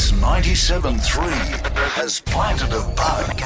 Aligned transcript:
Kiss 0.00 0.12
97.3 0.12 1.30
has 1.90 2.20
planted 2.20 2.72
a 2.72 2.80
bug. 2.96 3.36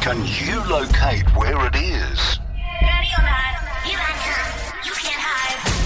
Can 0.00 0.18
you 0.26 0.58
locate 0.68 1.22
where 1.36 1.64
it 1.68 1.76
is? 1.76 2.40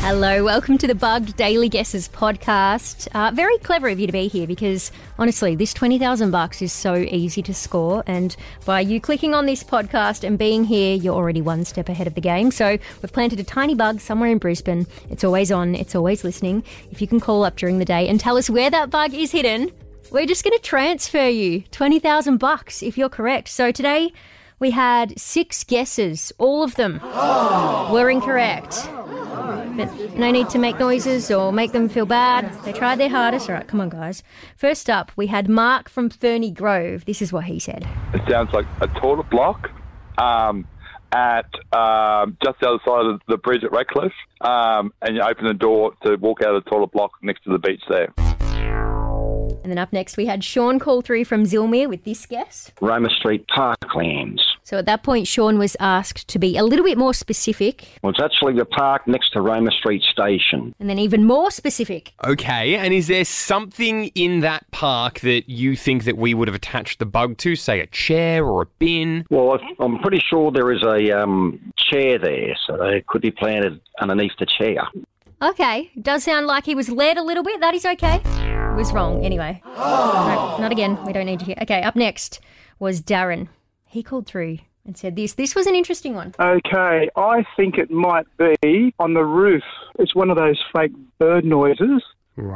Hello, 0.01 0.43
welcome 0.43 0.79
to 0.79 0.87
the 0.87 0.95
Bugged 0.95 1.37
Daily 1.37 1.69
Guesses 1.69 2.09
podcast. 2.09 3.09
Uh, 3.13 3.31
very 3.35 3.59
clever 3.59 3.89
of 3.89 4.01
you 4.01 4.07
to 4.07 4.13
be 4.13 4.27
here 4.27 4.47
because 4.47 4.91
honestly, 5.19 5.55
this 5.55 5.75
20,000 5.75 6.31
bucks 6.31 6.63
is 6.63 6.73
so 6.73 6.95
easy 6.95 7.43
to 7.43 7.53
score. 7.53 8.03
And 8.07 8.35
by 8.65 8.81
you 8.81 9.03
clicking 9.03 9.35
on 9.35 9.45
this 9.45 9.63
podcast 9.63 10.25
and 10.25 10.39
being 10.39 10.65
here, 10.65 10.97
you're 10.97 11.15
already 11.15 11.43
one 11.43 11.67
step 11.67 11.91
ahead 11.91 12.07
of 12.07 12.15
the 12.15 12.23
game. 12.23 12.51
So 12.53 12.79
we've 13.03 13.13
planted 13.13 13.39
a 13.39 13.45
tiny 13.45 13.75
bug 13.75 14.01
somewhere 14.01 14.31
in 14.31 14.39
Brisbane. 14.39 14.87
It's 15.11 15.25
always 15.25 15.53
on, 15.53 15.75
it's 15.75 15.95
always 15.95 16.25
listening. 16.25 16.65
If 16.91 17.03
you 17.03 17.07
can 17.07 17.21
call 17.21 17.45
up 17.45 17.57
during 17.57 17.81
the 17.81 17.85
day 17.85 18.09
and 18.09 18.19
tell 18.19 18.39
us 18.39 18.49
where 18.49 18.71
that 18.71 18.89
bug 18.89 19.13
is 19.13 19.33
hidden, 19.33 19.73
we're 20.11 20.27
just 20.27 20.45
going 20.45 20.57
to 20.57 20.63
transfer 20.63 21.29
you 21.29 21.63
20,000 21.71 22.39
bucks 22.39 22.83
if 22.83 22.97
you're 22.97 23.09
correct. 23.09 23.49
So 23.49 23.73
today 23.73 24.13
we 24.59 24.71
had 24.71 25.19
six 25.19 25.65
guesses. 25.65 26.33
All 26.39 26.63
of 26.63 26.77
them 26.77 27.01
were 27.93 28.09
incorrect. 28.11 28.89
But 29.77 30.17
no 30.17 30.31
need 30.31 30.49
to 30.51 30.59
make 30.59 30.79
noises 30.79 31.31
or 31.31 31.53
make 31.53 31.73
them 31.73 31.89
feel 31.89 32.07
bad. 32.07 32.51
They 32.65 32.73
tried 32.73 32.97
their 32.97 33.11
hardest. 33.11 33.51
All 33.51 33.57
right, 33.57 33.67
come 33.67 33.81
on, 33.81 33.91
guys. 33.91 34.23
First 34.57 34.89
up, 34.89 35.13
we 35.17 35.27
had 35.27 35.49
Mark 35.49 35.89
from 35.89 36.09
Ferny 36.09 36.51
Grove. 36.51 37.05
This 37.05 37.21
is 37.21 37.33
what 37.33 37.45
he 37.45 37.59
said. 37.59 37.87
It 38.15 38.23
sounds 38.29 38.53
like 38.53 38.67
a 38.81 38.89
toilet 38.89 39.29
block 39.29 39.71
um, 40.17 40.67
at 41.13 41.49
um, 41.73 42.39
just 42.43 42.59
the 42.61 42.69
other 42.69 42.79
side 42.87 43.07
of 43.07 43.21
the 43.29 43.37
bridge 43.37 43.65
at 43.65 43.73
Redcliffe, 43.73 44.13
um, 44.41 44.93
and 45.03 45.17
you 45.17 45.23
open 45.23 45.45
the 45.45 45.55
door 45.55 45.93
to 46.05 46.17
walk 46.17 46.41
out 46.43 46.55
of 46.55 46.65
the 46.65 46.71
toilet 46.71 46.93
block 46.93 47.13
next 47.21 47.45
to 47.45 47.51
the 47.51 47.59
beach 47.59 47.83
there. 47.89 48.36
And 49.67 49.73
then 49.73 49.79
up 49.79 49.93
next, 49.93 50.17
we 50.17 50.27
had 50.27 50.45
Sean 50.45 50.79
call 50.79 51.01
through 51.01 51.25
from 51.25 51.43
Zillmere 51.43 51.89
with 51.89 52.05
this 52.05 52.25
guess. 52.25 52.71
Roma 52.81 53.11
Street 53.11 53.45
Parklands. 53.49 54.39
So 54.63 54.79
at 54.79 54.87
that 54.87 55.03
point, 55.03 55.27
Sean 55.27 55.59
was 55.59 55.77
asked 55.81 56.29
to 56.29 56.39
be 56.39 56.57
a 56.57 56.63
little 56.63 56.85
bit 56.85 56.97
more 56.97 57.13
specific 57.13 57.89
Well, 58.01 58.11
it's 58.11 58.23
actually 58.23 58.53
the 58.55 58.65
park 58.65 59.09
next 59.09 59.31
to 59.33 59.41
Roma 59.41 59.73
Street 59.73 60.05
Station. 60.05 60.73
and 60.79 60.89
then 60.89 61.01
even 61.01 61.25
more 61.25 61.51
specific. 61.51 62.13
Okay, 62.25 62.77
and 62.77 62.95
is 62.95 63.09
there 63.09 63.25
something 63.25 64.05
in 64.15 64.39
that 64.39 64.71
park 64.71 65.19
that 65.21 65.49
you 65.49 65.75
think 65.75 66.05
that 66.05 66.17
we 66.17 66.33
would 66.33 66.47
have 66.47 66.55
attached 66.55 67.01
the 67.01 67.07
bug 67.07 67.37
to, 67.39 67.57
say 67.57 67.81
a 67.81 67.87
chair 67.89 68.47
or 68.47 68.63
a 68.63 68.67
bin? 68.79 69.27
Well, 69.31 69.59
I- 69.61 69.85
I'm 69.85 69.99
pretty 69.99 70.21
sure 70.31 70.53
there 70.53 70.71
is 70.71 70.85
a 70.85 71.11
um, 71.11 71.73
chair 71.77 72.21
there, 72.21 72.57
so 72.69 72.81
it 72.85 73.09
could 73.09 73.21
be 73.23 73.33
planted 73.33 73.81
underneath 74.01 74.37
the 74.39 74.47
chair. 74.47 74.77
Okay, 75.43 75.91
does 76.01 76.23
sound 76.23 76.47
like 76.47 76.65
he 76.67 76.77
was 76.77 76.89
led 76.89 77.19
a 77.19 77.23
little 77.25 77.43
bit. 77.43 77.61
That 77.61 77.75
is 77.75 77.85
okay. 77.85 78.21
Was 78.77 78.93
wrong 78.93 79.25
anyway. 79.25 79.63
No, 79.65 80.57
not 80.61 80.71
again. 80.71 81.03
We 81.07 81.15
don't 81.15 81.25
need 81.25 81.39
to 81.39 81.47
hear. 81.47 81.57
Okay, 81.63 81.83
up 81.83 81.97
next 81.97 82.41
was 82.79 83.01
Darren. 83.01 83.49
He 83.87 84.03
called 84.03 84.27
through 84.27 84.59
and 84.85 84.99
said 84.99 85.17
this. 85.17 85.33
This 85.33 85.55
was 85.55 85.67
an 85.67 85.75
interesting 85.75 86.15
one. 86.15 86.35
Okay, 86.39 87.09
I 87.17 87.45
think 87.57 87.79
it 87.79 87.91
might 87.91 88.27
be 88.37 88.95
on 88.99 89.15
the 89.15 89.25
roof. 89.25 89.63
It's 89.99 90.15
one 90.15 90.29
of 90.29 90.37
those 90.37 90.63
fake 90.75 90.93
bird 91.19 91.47
noises 91.47 92.03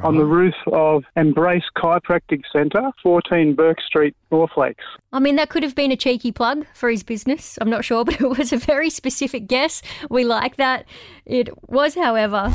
on 0.03 0.19
the 0.19 0.27
roof 0.27 0.55
of 0.73 1.05
Embrace 1.17 1.65
Chiropractic 1.75 2.43
Centre, 2.53 2.91
14 3.03 3.55
Burke 3.55 3.81
Street, 3.81 4.15
Northlakes. 4.31 4.75
I 5.13 5.21
mean, 5.21 5.37
that 5.37 5.49
could 5.49 5.63
have 5.63 5.75
been 5.75 5.91
a 5.91 5.97
cheeky 5.97 6.33
plug 6.33 6.67
for 6.75 6.91
his 6.91 7.03
business. 7.03 7.59
I'm 7.63 7.71
not 7.71 7.85
sure, 7.85 8.05
but 8.05 8.21
it 8.21 8.29
was 8.29 8.53
a 8.53 8.59
very 8.59 8.91
specific 8.91 9.47
guess. 9.47 9.81
We 10.11 10.25
like 10.25 10.57
that. 10.57 10.85
It 11.25 11.49
was, 11.71 11.95
however, 11.95 12.53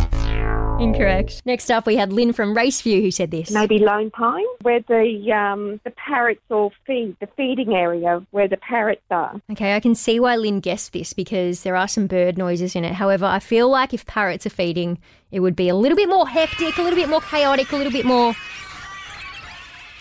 incorrect. 0.80 1.42
Next 1.46 1.70
up, 1.70 1.86
we 1.86 1.96
had 1.96 2.12
Lynn 2.12 2.34
from 2.34 2.56
Raceview 2.56 3.02
who 3.02 3.12
said 3.12 3.32
this. 3.32 3.52
maybe 3.52 3.80
Lone 3.80 4.12
Pine, 4.12 4.46
where 4.62 4.82
the 4.82 5.32
um, 5.32 5.80
the 5.84 5.92
parrots 5.92 6.42
all 6.50 6.74
feed, 6.86 7.16
the 7.20 7.28
feeding 7.38 7.74
area 7.74 8.26
where 8.32 8.48
the 8.48 8.58
parrots 8.58 9.02
are. 9.12 9.40
Okay, 9.52 9.76
I 9.76 9.80
can 9.80 9.96
see 9.96 10.20
why 10.20 10.36
Lynn 10.36 10.60
guessed 10.60 10.94
this 10.94 11.14
because 11.14 11.64
there 11.64 11.76
are 11.76 11.88
some 11.88 12.08
bird 12.08 12.38
noises 12.38 12.76
in 12.76 12.86
it. 12.86 12.94
However, 12.94 13.26
I 13.26 13.40
feel 13.40 13.70
like 13.70 13.94
if 13.94 14.06
parrots 14.06 14.46
are 14.46 14.52
feeding, 14.52 14.98
it 15.32 15.40
would 15.40 15.56
be 15.56 15.70
a 15.70 15.76
little 15.76 15.96
bit 15.96 16.10
more 16.10 16.28
hectic, 16.28 16.78
a 16.78 16.82
little 16.82 16.98
bit 16.98 17.10
more 17.10 17.22
chaotic, 17.22 17.72
a 17.72 17.76
little 17.76 17.94
bit 17.94 18.06
more 18.06 18.36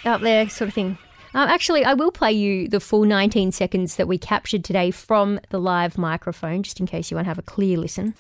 up 0.05 0.21
there, 0.21 0.49
sort 0.49 0.69
of 0.69 0.75
thing. 0.75 0.99
Um, 1.35 1.49
actually, 1.49 1.85
I 1.85 1.95
will 1.95 2.13
play 2.13 2.31
you 2.31 2.69
the 2.69 2.79
full 2.79 3.05
19 3.05 3.51
seconds 3.51 3.97
that 3.97 4.07
we 4.07 4.19
captured 4.19 4.63
today 4.63 4.93
from 4.93 5.41
the 5.49 5.59
live 5.59 5.99
microphone, 5.99 6.63
just 6.63 6.79
in 6.79 6.87
case 6.87 7.11
you 7.11 7.17
want 7.17 7.25
to 7.25 7.31
have 7.31 7.39
a 7.39 7.43
clear 7.43 7.77
listen. 7.77 8.15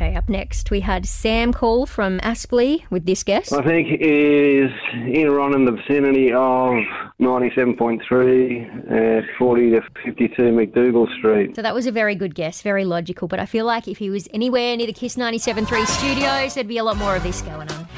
Okay, 0.00 0.14
up 0.14 0.28
next 0.28 0.70
we 0.70 0.78
had 0.78 1.06
Sam 1.06 1.52
call 1.52 1.84
from 1.84 2.20
Aspley 2.20 2.84
with 2.88 3.04
this 3.04 3.24
guess. 3.24 3.52
I 3.52 3.64
think 3.64 3.88
it 3.88 4.00
is 4.00 4.70
in 4.92 5.26
around 5.26 5.56
in 5.56 5.64
the 5.64 5.72
vicinity 5.72 6.28
of 6.28 6.84
97.3, 7.20 9.24
uh, 9.24 9.26
40 9.36 9.70
to 9.70 9.80
52 10.04 10.42
McDougall 10.52 11.12
Street. 11.18 11.56
So 11.56 11.62
that 11.62 11.74
was 11.74 11.88
a 11.88 11.90
very 11.90 12.14
good 12.14 12.36
guess, 12.36 12.62
very 12.62 12.84
logical. 12.84 13.26
But 13.26 13.40
I 13.40 13.46
feel 13.46 13.66
like 13.66 13.88
if 13.88 13.98
he 13.98 14.08
was 14.08 14.28
anywhere 14.32 14.76
near 14.76 14.86
the 14.86 14.92
Kiss 14.92 15.16
97.3 15.16 15.84
studios, 15.88 16.54
there'd 16.54 16.68
be 16.68 16.78
a 16.78 16.84
lot 16.84 16.96
more 16.96 17.16
of 17.16 17.24
this 17.24 17.42
going 17.42 17.68
on. 17.68 17.88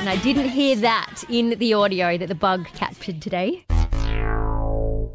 And 0.00 0.08
I 0.08 0.18
didn't 0.24 0.48
hear 0.48 0.74
that 0.74 1.22
in 1.28 1.50
the 1.50 1.72
audio 1.72 2.18
that 2.18 2.26
the 2.26 2.34
bug 2.34 2.66
captured 2.74 3.22
today. 3.22 3.64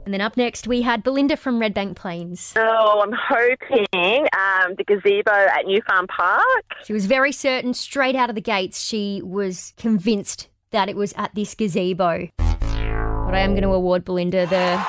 And 0.08 0.14
then 0.14 0.22
up 0.22 0.38
next, 0.38 0.68
we 0.68 0.84
had 0.84 1.04
Belinda 1.04 1.36
from 1.36 1.60
Red 1.60 1.74
Bank 1.74 1.98
Plains. 1.98 2.54
Oh, 2.56 3.04
I'm 3.04 3.12
hoping 3.12 4.26
um, 4.32 4.74
the 4.78 4.86
gazebo 4.88 5.34
at 5.34 5.66
New 5.66 5.82
Farm 5.82 6.08
Park. 6.08 6.64
She 6.86 6.94
was 6.94 7.08
very 7.08 7.34
certain 7.34 7.74
straight 7.74 8.16
out 8.16 8.30
of 8.30 8.36
the 8.36 8.42
gates. 8.42 8.82
She 8.86 9.22
was 9.22 9.74
convinced 9.76 10.48
that 10.72 10.88
it 10.88 10.96
was 10.96 11.14
at 11.18 11.36
this 11.36 11.54
gazebo. 11.54 12.30
But 12.38 13.36
I 13.36 13.40
am 13.40 13.50
going 13.50 13.64
to 13.64 13.74
award 13.74 14.06
Belinda 14.06 14.46
the 14.46 14.82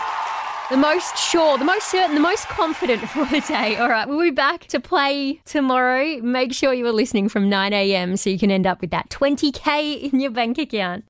the 0.70 0.76
most 0.76 1.16
sure, 1.16 1.56
the 1.58 1.64
most 1.64 1.88
certain, 1.88 2.14
the 2.14 2.20
most 2.20 2.46
confident 2.46 3.00
for 3.08 3.24
the 3.24 3.40
day. 3.40 3.76
All 3.76 3.88
right, 3.88 4.06
we'll 4.06 4.20
be 4.20 4.30
back 4.30 4.66
to 4.66 4.78
play 4.78 5.40
tomorrow. 5.44 6.20
Make 6.20 6.52
sure 6.52 6.72
you 6.72 6.86
are 6.86 6.92
listening 6.92 7.28
from 7.28 7.48
9 7.48 7.72
a.m. 7.72 8.16
so 8.16 8.30
you 8.30 8.38
can 8.38 8.52
end 8.52 8.68
up 8.68 8.80
with 8.80 8.90
that 8.90 9.08
20k 9.10 10.12
in 10.12 10.20
your 10.20 10.30
bank 10.30 10.58
account. 10.58 11.04